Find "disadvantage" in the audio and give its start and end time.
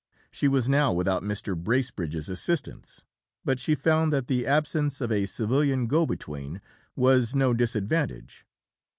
7.53-8.47